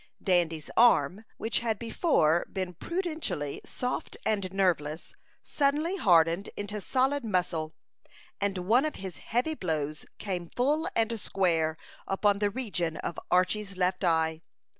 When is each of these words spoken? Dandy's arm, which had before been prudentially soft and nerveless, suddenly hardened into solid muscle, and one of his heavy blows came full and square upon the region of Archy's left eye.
Dandy's 0.19 0.71
arm, 0.75 1.25
which 1.37 1.59
had 1.59 1.77
before 1.77 2.47
been 2.51 2.73
prudentially 2.73 3.61
soft 3.63 4.17
and 4.25 4.51
nerveless, 4.51 5.13
suddenly 5.43 5.95
hardened 5.97 6.49
into 6.57 6.81
solid 6.81 7.23
muscle, 7.23 7.75
and 8.39 8.57
one 8.67 8.83
of 8.83 8.95
his 8.95 9.17
heavy 9.17 9.53
blows 9.53 10.07
came 10.17 10.49
full 10.49 10.89
and 10.95 11.19
square 11.19 11.77
upon 12.07 12.39
the 12.39 12.49
region 12.49 12.97
of 12.97 13.19
Archy's 13.29 13.77
left 13.77 14.03
eye. 14.03 14.41